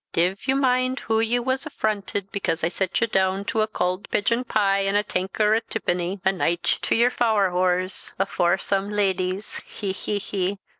[0.13, 4.09] Div ye mind hoo ye was affronted because I set ye doon to a cauld
[4.09, 9.57] pigeon pie, an' a tanker o' tippenny, ae night to ye're fowerhoors, afore some leddies
[9.61, 10.57] he, he, he!